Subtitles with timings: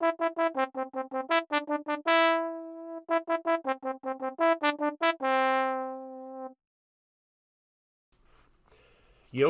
[0.00, 0.12] Yo,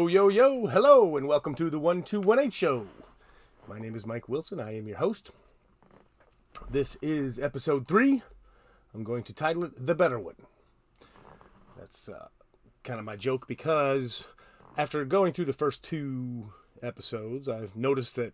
[0.07, 2.87] yo, yo, hello, and welcome to the 1218 Show.
[3.69, 4.59] My name is Mike Wilson.
[4.59, 5.33] I am your host.
[6.71, 8.23] This is episode three.
[8.95, 10.37] I'm going to title it The Better One.
[11.79, 12.29] That's uh,
[12.85, 14.29] kind of my joke because
[14.79, 18.33] after going through the first two episodes, I've noticed that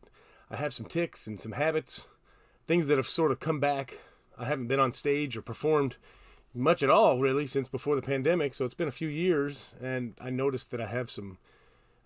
[0.51, 2.09] I have some ticks and some habits,
[2.66, 3.98] things that have sort of come back.
[4.39, 5.97] I haven't been on stage or performed
[6.55, 8.55] much at all, really, since before the pandemic.
[8.55, 11.38] So it's been a few years, and I noticed that I have some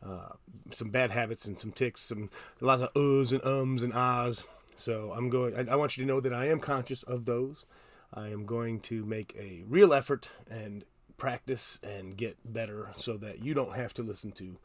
[0.04, 0.30] uh,
[0.72, 4.44] some bad habits and some ticks, some lots of uhs and ums and ahs.
[4.76, 5.54] So I'm going.
[5.56, 7.66] I, I want you to know that I am conscious of those.
[8.14, 10.84] I am going to make a real effort and
[11.18, 14.56] practice and get better so that you don't have to listen to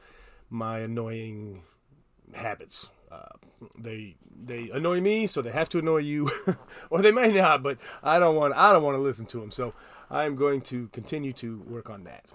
[0.50, 1.64] my annoying
[2.36, 2.90] habits.
[3.14, 3.26] Uh,
[3.78, 6.30] they they annoy me, so they have to annoy you,
[6.90, 7.64] or they may not.
[7.64, 9.52] But I don't want I don't want to listen to them.
[9.52, 9.74] So
[10.10, 12.32] I am going to continue to work on that.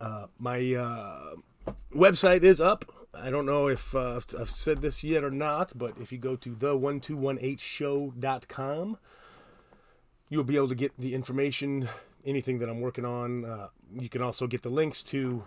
[0.00, 1.36] Uh, my uh,
[1.94, 2.84] website is up.
[3.14, 6.36] I don't know if uh, I've said this yet or not, but if you go
[6.36, 8.98] to the1218show.com,
[10.28, 11.88] you'll be able to get the information,
[12.24, 13.44] anything that I'm working on.
[13.44, 15.44] Uh, you can also get the links to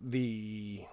[0.00, 0.84] the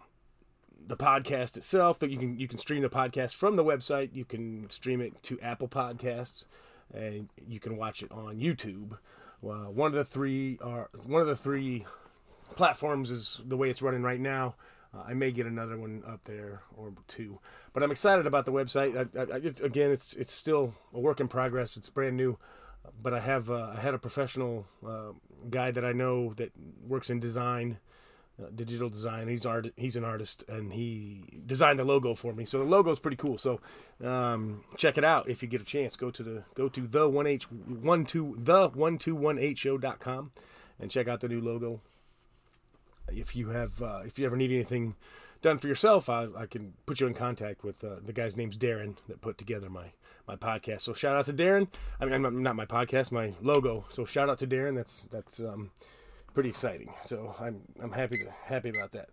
[0.88, 4.10] the podcast itself that you can you can stream the podcast from the website.
[4.14, 6.46] You can stream it to apple podcasts
[6.94, 8.98] and you can watch it on youtube.
[9.44, 11.86] Uh, one of the three are one of the three
[12.56, 14.56] platforms is the way it's running right now.
[14.96, 17.40] Uh, i may get another one up there or two
[17.74, 18.96] but i'm excited about the website.
[18.96, 21.76] I, I, it's, again it's it's still a work in progress.
[21.76, 22.38] It's brand new
[23.04, 25.12] but i have uh, i had a professional uh,
[25.50, 26.52] guy that i know that
[26.88, 27.80] works in design
[28.42, 29.28] uh, digital design.
[29.28, 29.68] He's art.
[29.76, 32.46] He's an artist, and he designed the logo for me.
[32.46, 33.38] So the logo is pretty cool.
[33.38, 33.60] So
[34.04, 35.96] um, check it out if you get a chance.
[35.96, 39.58] Go to the go to the one h one two the one two one eight
[39.58, 40.32] show.com
[40.80, 41.82] and check out the new logo.
[43.10, 44.96] If you have uh, if you ever need anything
[45.42, 48.58] done for yourself, I, I can put you in contact with uh, the guy's name's
[48.58, 49.92] Darren that put together my
[50.28, 50.82] my podcast.
[50.82, 51.68] So shout out to Darren.
[52.00, 53.86] I mean, not my podcast, my logo.
[53.90, 54.76] So shout out to Darren.
[54.76, 55.72] That's that's um,
[56.38, 56.94] pretty exciting.
[57.02, 59.10] So I'm I'm happy to happy about that.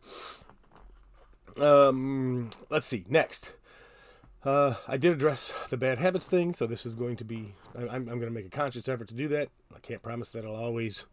[1.58, 3.54] Um, let's see next.
[4.44, 7.54] Uh, I did address the bad habits thing, so this is going to be.
[7.74, 9.48] I'm, I'm going to make a conscious effort to do that.
[9.74, 11.06] I can't promise that I'll always,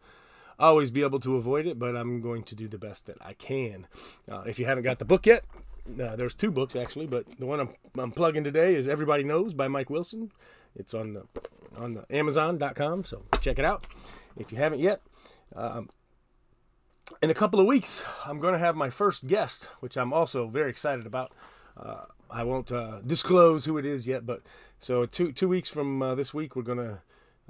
[0.59, 3.31] always be able to avoid it, but I'm going to do the best that I
[3.31, 3.87] can.
[4.29, 5.45] Uh, if you haven't got the book yet,
[5.97, 9.53] uh, there's two books actually, but the one I'm, I'm plugging today is Everybody Knows
[9.53, 10.33] by Mike Wilson.
[10.75, 11.23] It's on the
[11.77, 13.87] on the Amazon.com, so check it out.
[14.35, 14.99] If you haven't yet,
[15.55, 15.87] um,
[17.21, 20.47] in a couple of weeks, I'm going to have my first guest, which I'm also
[20.47, 21.31] very excited about.
[21.77, 24.41] Uh, I won't uh, disclose who it is yet, but
[24.79, 27.01] so two two weeks from uh, this week, we're going to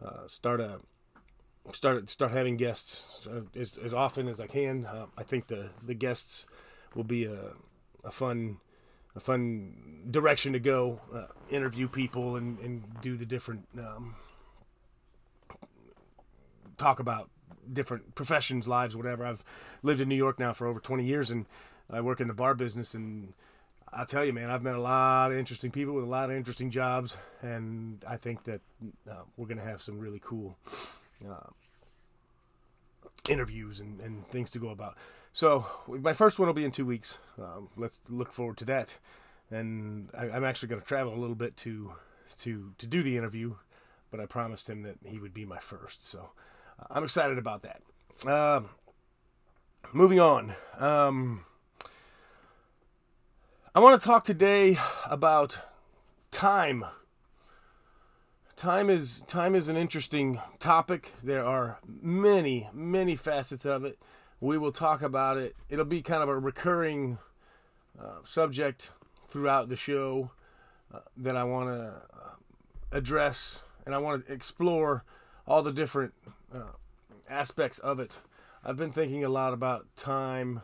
[0.03, 0.79] uh, start a
[1.71, 4.85] start start having guests uh, as, as often as I can.
[4.85, 6.45] Uh, I think the the guests
[6.95, 7.53] will be a
[8.03, 8.57] a fun
[9.16, 11.00] a fun direction to go.
[11.50, 14.16] interview people and and do the different um,
[16.77, 17.29] talk about
[17.72, 19.25] different professions, lives, whatever.
[19.25, 19.44] I've
[19.84, 21.45] lived in New York now for over 20 years, and
[21.89, 22.94] I work in the bar business.
[22.94, 23.34] And
[23.94, 26.35] I tell you, man, I've met a lot of interesting people with a lot of
[26.35, 28.62] interesting jobs, and I think that
[29.09, 30.57] uh, we're going to have some really cool
[31.29, 31.50] uh,
[33.29, 34.97] interviews and, and things to go about.
[35.33, 37.18] So my first one will be in two weeks.
[37.39, 38.97] Um, let's look forward to that.
[39.50, 41.94] And I, I'm actually going to travel a little bit to
[42.39, 43.56] to to do the interview,
[44.09, 46.07] but I promised him that he would be my first.
[46.07, 46.31] So
[46.90, 47.81] I'm excited about that.
[48.25, 48.62] Uh,
[49.94, 50.56] moving on.
[50.78, 51.46] Um,
[53.74, 54.78] I want to talk today
[55.09, 55.59] about
[56.31, 56.86] time.
[58.56, 61.14] Time is time is an interesting topic.
[61.24, 63.98] There are many, many facets of it.
[64.40, 65.56] We will talk about it.
[65.69, 67.18] It'll be kind of a recurring
[68.00, 68.92] uh, subject
[69.28, 70.31] throughout the show
[70.94, 72.30] uh, that I want to uh,
[72.92, 75.04] address, and I want to explore
[75.47, 76.13] all the different
[76.53, 76.73] uh,
[77.29, 78.19] aspects of it.
[78.63, 80.61] I've been thinking a lot about time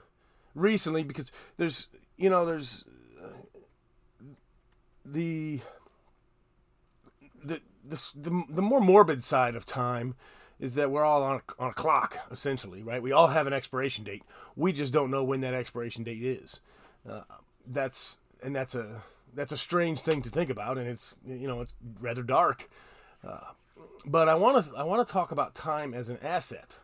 [0.53, 2.85] recently because there's, you know, there's
[3.23, 3.29] uh,
[5.05, 5.61] the,
[7.43, 10.15] the the the the more morbid side of time
[10.59, 13.01] is that we're all on a, on a clock essentially, right?
[13.01, 14.23] We all have an expiration date.
[14.55, 16.61] We just don't know when that expiration date is.
[17.07, 17.21] Uh,
[17.65, 19.03] that's and that's a
[19.33, 22.69] that's a strange thing to think about, and it's you know it's rather dark.
[23.25, 23.51] Uh,
[24.05, 26.77] but I want to I want to talk about time as an asset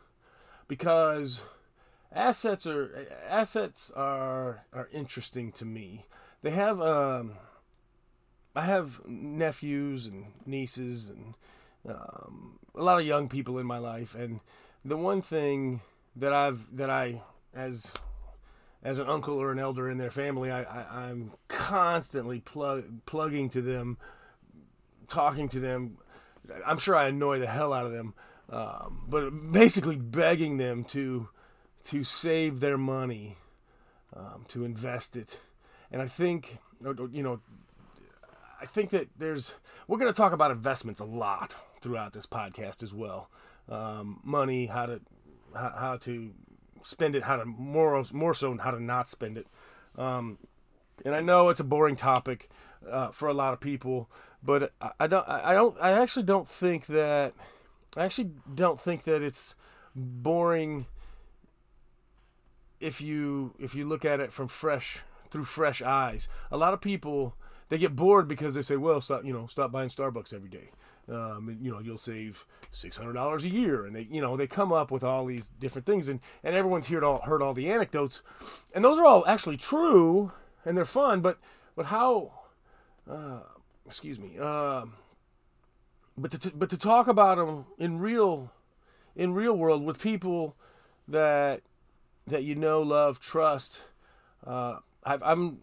[0.67, 1.41] because
[2.11, 6.05] assets are assets are are interesting to me.
[6.41, 7.33] They have um,
[8.55, 11.35] I have nephews and nieces and
[11.87, 14.39] um, a lot of young people in my life, and
[14.85, 15.81] the one thing
[16.15, 17.21] that I've that I
[17.53, 17.93] as
[18.83, 23.61] as an uncle or an elder in their family, I, am constantly plug, plugging to
[23.61, 23.97] them,
[25.07, 25.97] talking to them.
[26.65, 28.13] I'm sure I annoy the hell out of them,
[28.49, 31.29] um, but basically begging them to
[31.85, 33.37] to save their money,
[34.15, 35.41] um, to invest it,
[35.91, 36.59] and I think
[37.11, 37.39] you know,
[38.61, 39.55] I think that there's
[39.87, 43.29] we're going to talk about investments a lot throughout this podcast as well,
[43.69, 45.01] um, money, how to
[45.55, 46.31] how, how to
[46.81, 49.47] spend it, how to more more so how to not spend it.
[49.97, 50.37] Um,
[51.05, 52.49] and I know it's a boring topic
[52.89, 54.09] uh, for a lot of people,
[54.43, 57.33] but I, don't I don't I actually don't think that
[57.95, 59.55] I actually don't think that it's
[59.95, 60.85] boring
[62.79, 64.99] if you if you look at it from fresh
[65.29, 66.27] through fresh eyes.
[66.51, 67.35] A lot of people
[67.69, 70.69] they get bored because they say, "Well, stop you know stop buying Starbucks every day."
[71.09, 74.47] Um, you know, you'll save six hundred dollars a year, and they, you know, they
[74.47, 77.69] come up with all these different things, and and everyone's heard all heard all the
[77.69, 78.21] anecdotes,
[78.73, 80.31] and those are all actually true,
[80.65, 81.39] and they're fun, but
[81.75, 82.31] but how,
[83.09, 83.39] uh,
[83.85, 84.85] excuse me, uh,
[86.17, 88.51] but to but to talk about them in real,
[89.15, 90.55] in real world with people
[91.07, 91.61] that
[92.27, 93.81] that you know, love, trust.
[94.45, 95.59] Uh, I, I'm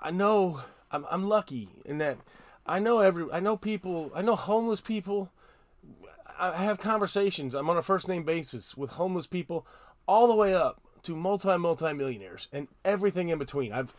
[0.00, 0.60] I know
[0.90, 2.18] I'm I'm lucky in that
[2.66, 5.30] I know every I know people I know homeless people.
[6.40, 7.52] I have conversations.
[7.52, 9.66] I'm on a first name basis with homeless people,
[10.06, 13.72] all the way up to multi multi millionaires and everything in between.
[13.72, 13.92] I've,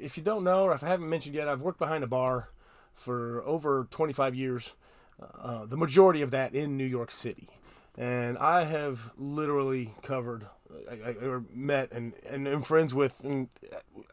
[0.00, 2.50] if you don't know or if I haven't mentioned yet, I've worked behind a bar
[2.94, 4.74] for over 25 years.
[5.20, 7.48] Uh, the majority of that in New York City,
[7.96, 10.46] and I have literally covered,
[10.88, 13.20] I, I, met and and am friends with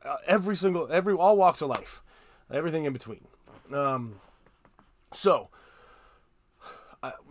[0.03, 2.01] uh, every single every all walks of life
[2.51, 3.25] everything in between.
[3.71, 4.15] Um,
[5.11, 5.49] so,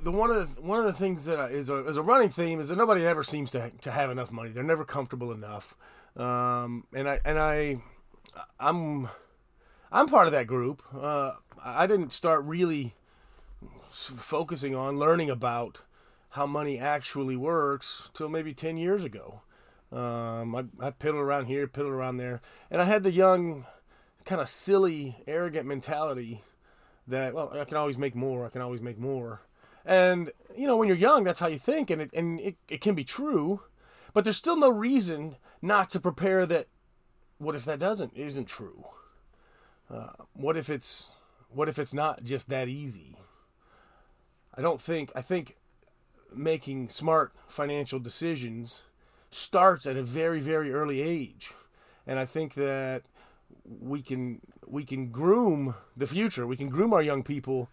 [0.02, 2.60] the one of the, one of the things that is a, is a running theme
[2.60, 4.50] is that nobody ever seems to to have enough money.
[4.50, 5.76] They're never comfortable enough,
[6.16, 7.78] um, and I and I
[8.58, 9.08] I'm
[9.92, 10.82] I'm part of that group.
[10.94, 11.32] Uh,
[11.62, 12.94] I didn't start really
[13.88, 15.82] focusing on learning about
[16.30, 19.42] how money actually works till maybe 10 years ago.
[19.92, 23.66] Um, I, I piddled around here, piddled around there, and I had the young
[24.24, 26.42] kind of silly, arrogant mentality
[27.06, 28.46] that well, I can always make more.
[28.46, 29.42] I can always make more.
[29.84, 32.80] And you know, when you're young, that's how you think, and it and it, it
[32.80, 33.60] can be true,
[34.12, 36.68] but there's still no reason not to prepare that.
[37.38, 38.84] What if that doesn't isn't true?
[39.90, 41.10] Uh, what if it's
[41.48, 43.16] what if it's not just that easy?
[44.54, 45.10] I don't think.
[45.16, 45.56] I think
[46.32, 48.82] making smart financial decisions
[49.30, 51.52] starts at a very very early age,
[52.06, 53.02] and I think that
[53.64, 56.46] we can we can groom the future.
[56.46, 57.68] We can groom our young people.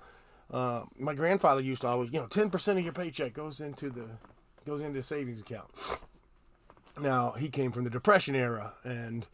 [0.49, 3.89] Uh, my grandfather used to always, you know, ten percent of your paycheck goes into
[3.89, 4.09] the
[4.65, 5.69] goes into a savings account.
[6.99, 9.25] Now he came from the Depression era, and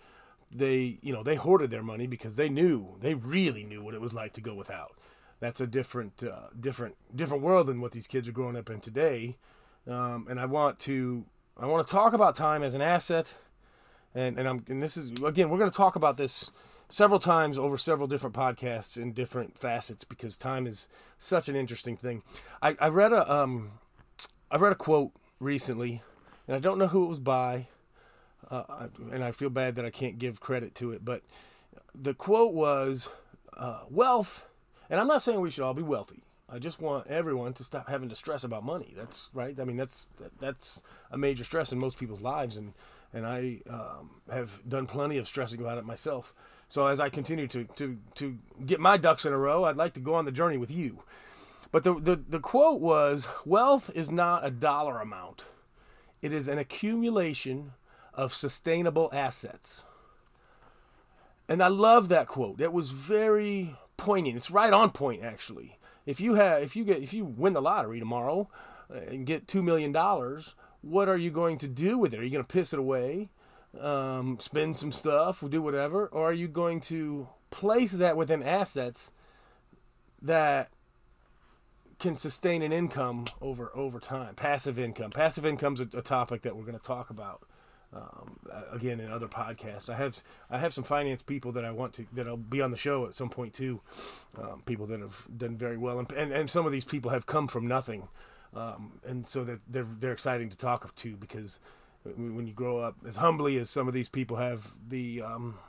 [0.52, 4.02] they, you know, they hoarded their money because they knew they really knew what it
[4.02, 4.96] was like to go without.
[5.40, 8.80] That's a different, uh, different, different world than what these kids are growing up in
[8.80, 9.38] today.
[9.88, 11.26] Um, and I want to,
[11.56, 13.36] I want to talk about time as an asset
[14.18, 16.50] and and I'm and this is again we're going to talk about this
[16.90, 20.88] several times over several different podcasts in different facets because time is
[21.20, 22.24] such an interesting thing.
[22.62, 23.72] I, I read a um
[24.50, 26.02] I read a quote recently,
[26.48, 27.68] and I don't know who it was by,
[28.50, 31.22] uh, and I feel bad that I can't give credit to it, but
[31.94, 33.10] the quote was,
[33.56, 34.48] uh, "Wealth,"
[34.90, 36.24] and I'm not saying we should all be wealthy.
[36.50, 38.94] I just want everyone to stop having to stress about money.
[38.96, 39.60] That's right.
[39.60, 42.74] I mean, that's that, that's a major stress in most people's lives, and
[43.14, 46.34] and I um, have done plenty of stressing about it myself.
[46.68, 49.94] So as I continue to, to, to get my ducks in a row, I'd like
[49.94, 51.04] to go on the journey with you.
[51.72, 55.46] But the, the, the quote was Wealth is not a dollar amount,
[56.22, 57.74] it is an accumulation
[58.14, 59.84] of sustainable assets.
[61.48, 62.60] And I love that quote.
[62.60, 64.38] It was very poignant.
[64.38, 65.78] It's right on point, actually.
[66.06, 68.50] If you have, if you get, if you win the lottery tomorrow
[68.94, 72.20] uh, and get two million dollars, what are you going to do with it?
[72.20, 73.30] Are you going to piss it away,
[73.80, 79.12] um, spend some stuff, do whatever, or are you going to place that within assets
[80.22, 80.70] that
[82.00, 84.36] can sustain an income over over time?
[84.36, 85.12] Passive income.
[85.12, 87.44] Passive income's a, a topic that we're going to talk about.
[87.94, 88.40] Um,
[88.74, 89.90] again in other podcasts.
[89.90, 92.70] I have I have some finance people that I want to that I'll be on
[92.70, 93.80] the show at some point too.
[94.38, 97.26] Um, people that have done very well, and, and and some of these people have
[97.26, 98.10] come from nothing
[98.56, 101.60] um, and so that they're they're exciting to talk to because
[102.04, 105.60] when you grow up as humbly as some of these people have the um,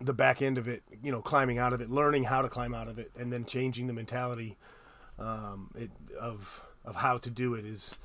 [0.00, 2.74] the back end of it, you know, climbing out of it, learning how to climb
[2.74, 4.56] out of it, and then changing the mentality
[5.22, 7.96] um, it, of of how to do it is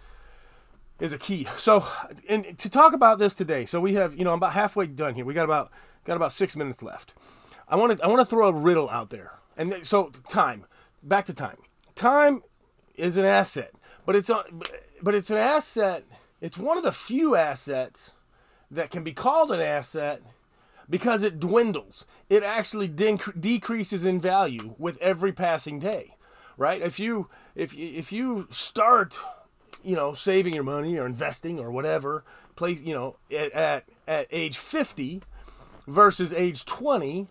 [0.99, 1.47] is a key.
[1.57, 1.85] So,
[2.27, 5.15] and to talk about this today, so we have, you know, I'm about halfway done
[5.15, 5.25] here.
[5.25, 5.71] We got about
[6.05, 7.13] got about six minutes left.
[7.67, 10.65] I want to I want to throw a riddle out there, and so time.
[11.03, 11.57] Back to time.
[11.95, 12.41] Time
[12.95, 13.71] is an asset,
[14.05, 14.43] but it's a,
[15.01, 16.03] but it's an asset.
[16.41, 18.13] It's one of the few assets
[18.69, 20.21] that can be called an asset
[20.89, 22.05] because it dwindles.
[22.29, 26.15] It actually decreases in value with every passing day,
[26.57, 26.81] right?
[26.81, 29.19] If you if if you start,
[29.83, 32.23] you know, saving your money or investing or whatever,
[32.55, 35.21] play, you know, at at, at age 50
[35.87, 37.27] versus age 20,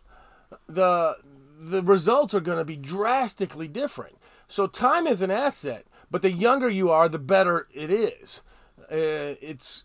[0.69, 1.17] the
[1.59, 4.17] the results are going to be drastically different.
[4.49, 8.43] So time is an asset, but the younger you are, the better it is.
[8.91, 9.85] Uh, it's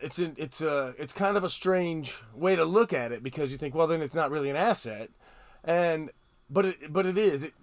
[0.00, 3.52] it's an, it's a it's kind of a strange way to look at it because
[3.52, 5.10] you think, well, then it's not really an asset,
[5.62, 6.10] and
[6.48, 7.44] but it but it is.
[7.44, 7.54] It,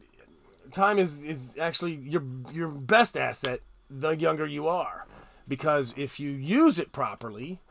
[0.71, 5.05] time is is actually your your best asset the younger you are,
[5.47, 7.62] because if you use it properly,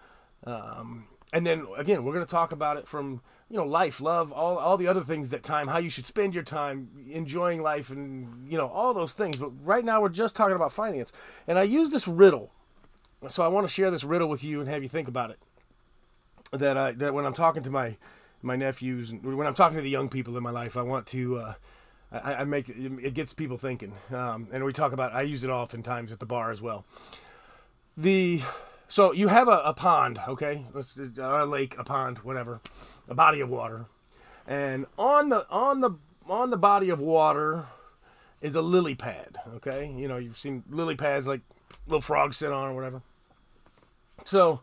[0.47, 4.33] um, and then again, we're going to talk about it from you know life, love,
[4.33, 7.91] all all the other things that time, how you should spend your time enjoying life,
[7.91, 9.39] and you know all those things.
[9.39, 11.13] But right now, we're just talking about finance,
[11.47, 12.53] and I use this riddle
[13.29, 15.39] so I want to share this riddle with you and have you think about it.
[16.53, 17.97] That I that when I'm talking to my
[18.43, 21.39] my nephews, when I'm talking to the young people in my life, I want to.
[21.39, 21.55] Uh,
[22.25, 25.13] I, I, make it gets people thinking, um, and we talk about.
[25.13, 26.85] I use it oftentimes at the bar as well.
[27.97, 28.43] The
[28.89, 32.61] so you have a, a pond, okay, Let's, a lake, a pond, whatever,
[33.09, 33.87] a body of water,
[34.47, 35.91] and on the on the
[36.29, 37.67] on the body of water
[38.41, 39.39] is a lily pad.
[39.57, 41.41] Okay, you know you've seen lily pads like
[41.87, 43.03] little frogs sit on or whatever.
[44.25, 44.61] So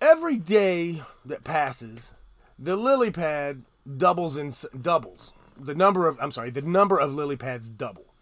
[0.00, 2.12] every day that passes,
[2.58, 3.62] the lily pad
[3.96, 5.32] doubles in doubles.
[5.58, 8.14] The number of I'm sorry, the number of lily pads double.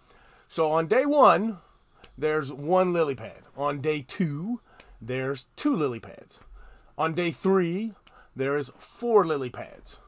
[0.48, 1.58] So on day one,
[2.16, 3.42] there's one lily pad.
[3.56, 4.60] On day two,
[5.00, 6.40] there's two lily pads.
[6.96, 7.92] On day three,
[8.34, 9.98] there's four lily pads.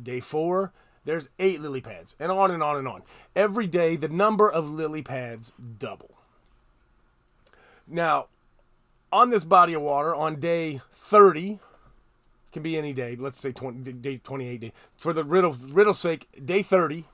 [0.00, 0.72] Day four,
[1.04, 3.02] there's eight lily pads, and on and on and on.
[3.36, 6.14] Every day, the number of lily pads double.
[7.86, 8.26] Now,
[9.12, 11.60] on this body of water, on day 30,
[12.54, 16.26] can be any day, let's say 20, day 28 day, for the riddle, riddle's sake,
[16.42, 17.04] day 30,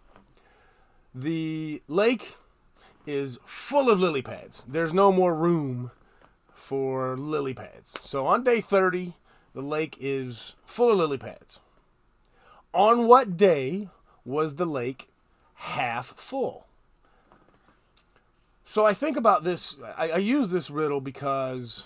[1.12, 2.36] the lake
[3.06, 4.62] is full of lily pads.
[4.68, 5.90] There's no more room
[6.52, 7.94] for lily pads.
[8.00, 9.14] So on day 30,
[9.54, 11.58] the lake is full of lily pads.
[12.72, 13.88] On what day
[14.24, 15.08] was the lake
[15.54, 16.66] half full?
[18.64, 19.76] So I think about this.
[19.96, 21.84] I, I use this riddle because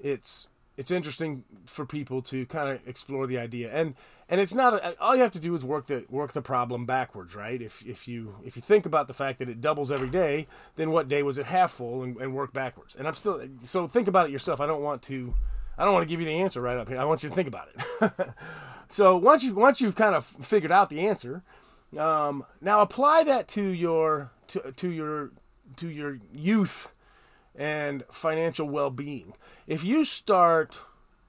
[0.00, 3.70] it's it's interesting for people to kind of explore the idea.
[3.72, 3.94] And
[4.28, 6.86] and it's not a, all you have to do is work the work the problem
[6.86, 7.60] backwards right?
[7.60, 10.90] If if you if you think about the fact that it doubles every day then
[10.90, 12.96] what day was it half full and, and work backwards?
[12.96, 14.60] And i'm still so think about it yourself.
[14.60, 15.34] I don't want to
[15.76, 16.98] i don't want to give you the answer right up here.
[16.98, 18.28] I want you to think about it.
[18.88, 21.42] So once you once you've kind of figured out the answer
[21.98, 25.32] um, now apply that to your to, to your
[25.76, 26.92] to your youth
[27.54, 29.34] and financial well-being.
[29.66, 30.80] If you start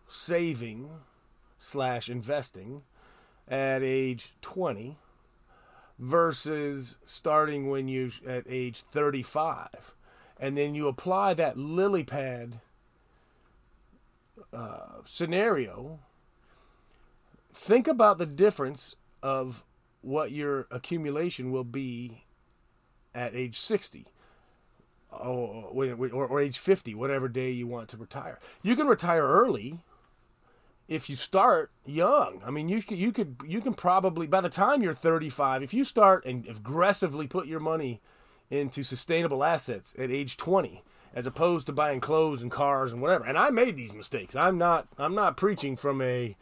[0.07, 0.89] saving
[1.59, 2.83] slash investing
[3.47, 4.97] at age 20
[5.97, 9.95] versus starting when you at age 35
[10.39, 12.59] and then you apply that lily pad
[14.51, 15.99] uh, scenario
[17.53, 19.63] think about the difference of
[20.01, 22.25] what your accumulation will be
[23.13, 24.07] at age 60
[25.23, 28.39] Oh, or, or, or age 50, whatever day you want to retire.
[28.63, 29.79] You can retire early
[30.87, 32.41] if you start young.
[32.45, 35.73] I mean, you could, you could you can probably by the time you're 35, if
[35.73, 38.01] you start and aggressively put your money
[38.49, 43.23] into sustainable assets at age 20 as opposed to buying clothes and cars and whatever.
[43.23, 44.35] And I made these mistakes.
[44.35, 46.35] I'm not I'm not preaching from a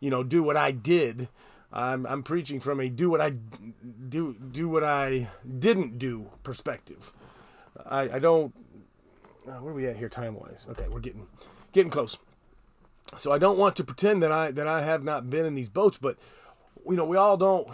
[0.00, 1.28] you know, do what I did.
[1.72, 5.28] I'm I'm preaching from a do what I do do what I
[5.58, 7.12] didn't do perspective.
[7.84, 8.54] I, I don't.
[9.46, 10.66] Uh, where are we at here time wise?
[10.70, 11.26] Okay, we're getting
[11.72, 12.18] getting close.
[13.16, 15.68] So I don't want to pretend that I that I have not been in these
[15.68, 16.16] boats, but
[16.88, 17.68] you know we all don't.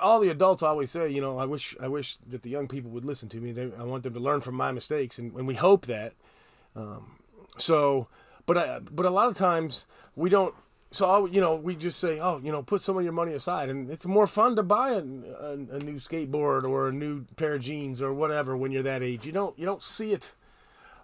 [0.00, 2.90] All the adults always say, you know, I wish I wish that the young people
[2.92, 3.52] would listen to me.
[3.52, 6.14] They, I want them to learn from my mistakes, and, and we hope that.
[6.74, 7.18] Um,
[7.58, 8.08] so,
[8.46, 9.84] but I, but a lot of times
[10.16, 10.54] we don't
[10.94, 13.32] so I'll, you know we just say oh you know put some of your money
[13.32, 17.24] aside and it's more fun to buy a, a, a, new skateboard or a new
[17.36, 20.32] pair of jeans or whatever when you're that age you don't you don't see it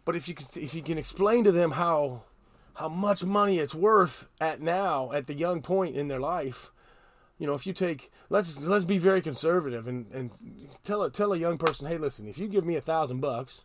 [0.04, 2.22] but if you can if you can explain to them how
[2.80, 6.70] how much money it's worth at now at the young point in their life.
[7.38, 10.30] You know, if you take let's let's be very conservative and, and
[10.82, 13.62] tell a tell a young person, hey, listen, if you give me a thousand bucks,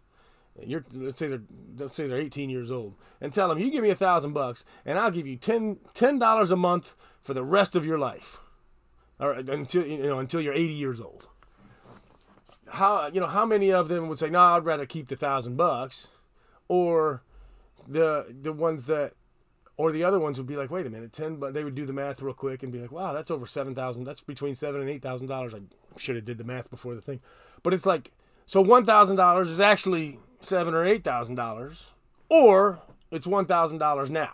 [0.63, 1.41] you're let's say they're
[1.77, 4.63] let's say they're 18 years old, and tell them you give me a thousand bucks,
[4.85, 5.79] and I'll give you 10
[6.19, 8.39] dollars a month for the rest of your life,
[9.19, 11.27] or until you know until you're 80 years old.
[12.69, 15.55] How you know how many of them would say, no, I'd rather keep the thousand
[15.57, 16.07] bucks,
[16.67, 17.21] or
[17.87, 19.13] the the ones that
[19.77, 21.35] or the other ones would be like, wait a minute, ten.
[21.35, 23.75] But they would do the math real quick and be like, wow, that's over seven
[23.75, 24.05] thousand.
[24.05, 25.53] That's between seven and eight thousand dollars.
[25.53, 25.59] I
[25.97, 27.19] should have did the math before the thing,
[27.61, 28.11] but it's like,
[28.45, 31.91] so one thousand dollars is actually seven or eight thousand dollars,
[32.29, 32.79] or
[33.11, 34.33] it's one thousand dollars now.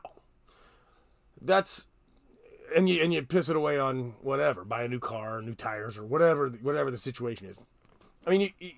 [1.42, 1.88] That's
[2.76, 5.98] and you and you piss it away on whatever, buy a new car, new tires,
[5.98, 7.58] or whatever whatever the situation is.
[8.26, 8.72] I mean, you, you,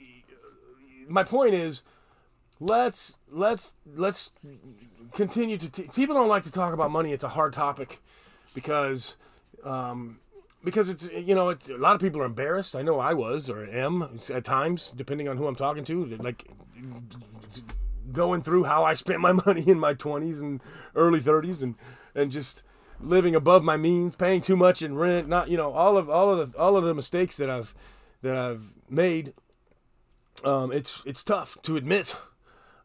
[1.07, 1.83] my point is
[2.59, 4.31] let's let's let's
[5.13, 8.01] continue to t- people don't like to talk about money it's a hard topic
[8.55, 9.15] because
[9.63, 10.19] um,
[10.63, 13.49] because it's you know it's, a lot of people are embarrassed i know i was
[13.49, 16.47] or am at times depending on who i'm talking to like
[18.11, 20.61] going through how i spent my money in my 20s and
[20.95, 21.75] early 30s and
[22.15, 22.63] and just
[22.99, 26.29] living above my means paying too much in rent not you know all of all
[26.29, 27.75] of the all of the mistakes that i've
[28.21, 29.33] that i've made
[30.43, 32.15] um, it's it's tough to admit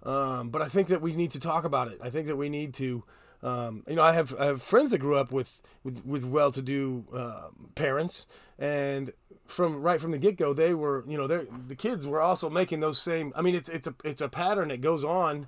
[0.02, 1.98] um, but I think that we need to talk about it.
[2.02, 3.04] I think that we need to,
[3.42, 7.04] um, you know, I have I have friends that grew up with with, with well-to-do
[7.14, 8.26] uh, parents,
[8.58, 9.12] and
[9.46, 13.00] from right from the get-go, they were, you know, the kids were also making those
[13.00, 13.32] same.
[13.36, 15.46] I mean, it's it's a it's a pattern that goes on,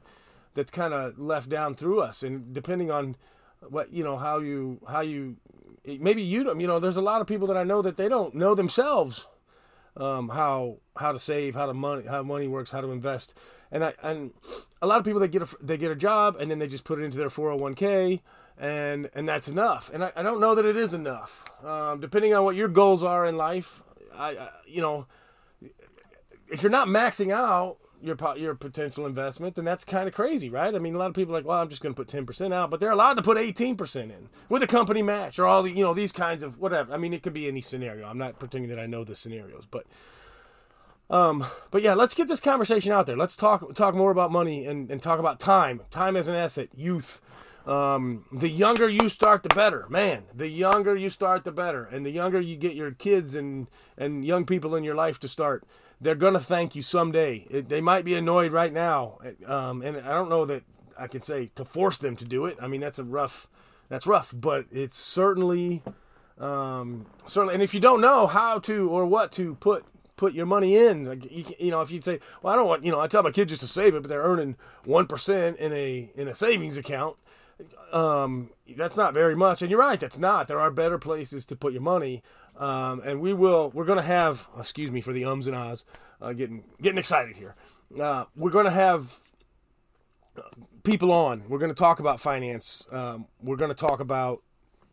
[0.54, 3.16] that's kind of left down through us, and depending on
[3.68, 5.36] what you know how you how you
[5.84, 8.08] maybe you don't you know there's a lot of people that I know that they
[8.08, 9.26] don't know themselves
[9.96, 13.34] um, how how to save how to money how money works how to invest
[13.70, 14.32] and I and
[14.82, 16.84] a lot of people they get a they get a job and then they just
[16.84, 18.20] put it into their 401k
[18.60, 19.90] and and that's enough.
[19.92, 21.44] And I, I don't know that it is enough.
[21.64, 23.82] Um, depending on what your goals are in life,
[24.14, 25.06] I, I you know
[26.48, 30.74] if you're not maxing out your your potential investment, then that's kind of crazy, right?
[30.74, 32.52] I mean, a lot of people are like, well, I'm just going to put 10%
[32.52, 35.70] out, but they're allowed to put 18% in with a company match or all the,
[35.70, 36.92] you know, these kinds of whatever.
[36.92, 38.06] I mean, it could be any scenario.
[38.06, 39.86] I'm not pretending that I know the scenarios, but
[41.10, 43.16] um, but yeah, let's get this conversation out there.
[43.16, 45.82] Let's talk talk more about money and, and talk about time.
[45.90, 47.20] Time as an asset, youth.
[47.66, 49.86] Um, the younger you start, the better.
[49.90, 51.84] Man, the younger you start, the better.
[51.84, 53.66] And the younger you get your kids and
[53.98, 55.64] and young people in your life to start,
[56.00, 57.46] they're gonna thank you someday.
[57.50, 60.62] It, they might be annoyed right now, um, and I don't know that
[60.98, 62.56] I can say to force them to do it.
[62.60, 63.48] I mean, that's a rough,
[63.88, 65.82] that's rough, but it's certainly,
[66.38, 67.54] um, certainly.
[67.54, 69.84] And if you don't know how to or what to put
[70.20, 71.06] put your money in.
[71.06, 73.22] Like you, you know, if you'd say, "Well, I don't want," you know, I tell
[73.22, 76.34] my kids just to save it, but they're earning one percent in a in a
[76.34, 77.16] savings account.
[77.90, 79.98] Um, that's not very much, and you're right.
[79.98, 80.46] That's not.
[80.46, 82.22] There are better places to put your money,
[82.60, 83.70] um, and we will.
[83.70, 84.48] We're going to have.
[84.56, 85.84] Excuse me for the ums and ahs.
[86.20, 87.56] Uh, getting getting excited here.
[88.00, 89.18] Uh, we're going to have
[90.84, 91.44] people on.
[91.48, 92.86] We're going to talk about finance.
[92.92, 94.42] Um, we're going to talk about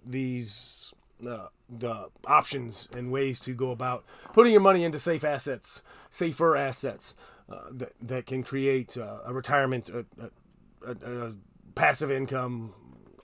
[0.05, 0.93] these
[1.27, 6.55] uh, the options and ways to go about putting your money into safe assets, safer
[6.55, 7.15] assets
[7.51, 10.05] uh, that that can create uh, a retirement, a,
[10.85, 11.33] a, a,
[11.75, 12.73] passive income,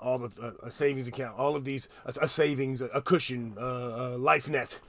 [0.03, 4.79] all the a savings account, all of these a, savings, a, cushion, a life net,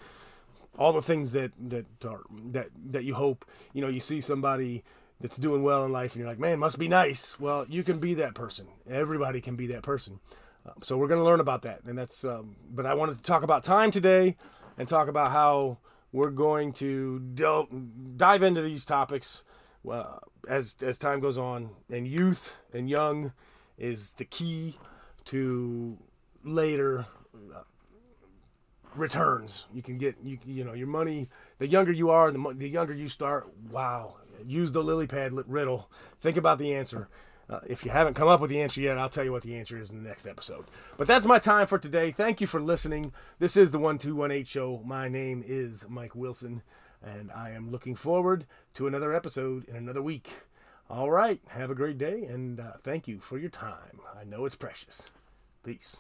[0.78, 4.82] all the things that that are that that you hope you know you see somebody
[5.20, 8.00] that's doing well in life and you're like man must be nice well you can
[8.00, 10.18] be that person everybody can be that person
[10.82, 12.24] so we're going to learn about that, and that's.
[12.24, 14.36] Um, but I wanted to talk about time today,
[14.78, 15.78] and talk about how
[16.12, 17.68] we're going to del-
[18.16, 19.44] dive into these topics
[19.90, 21.70] uh, as as time goes on.
[21.90, 23.32] And youth and young
[23.76, 24.78] is the key
[25.26, 25.98] to
[26.42, 27.06] later
[27.54, 27.62] uh,
[28.94, 29.66] returns.
[29.72, 31.28] You can get you you know your money.
[31.58, 33.48] The younger you are, the the younger you start.
[33.70, 35.90] Wow, use the lily pad riddle.
[36.20, 37.08] Think about the answer.
[37.48, 39.56] Uh, if you haven't come up with the answer yet, I'll tell you what the
[39.56, 40.64] answer is in the next episode.
[40.96, 42.10] But that's my time for today.
[42.10, 43.12] Thank you for listening.
[43.38, 44.80] This is the 1218 Show.
[44.82, 46.62] My name is Mike Wilson,
[47.02, 50.30] and I am looking forward to another episode in another week.
[50.90, 51.40] All right.
[51.48, 54.00] Have a great day, and uh, thank you for your time.
[54.18, 55.10] I know it's precious.
[55.64, 55.98] Peace.